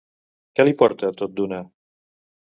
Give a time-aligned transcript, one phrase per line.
[0.59, 1.61] Què li porta, tot d'una?